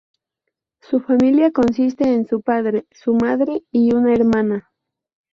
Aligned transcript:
Su 0.79 0.99
familia 1.01 1.51
consiste 1.51 2.11
en 2.11 2.25
su 2.25 2.41
padre, 2.41 2.87
su 2.89 3.13
madre 3.13 3.61
y 3.71 3.93
una 3.93 4.15
hermana. 4.15 4.71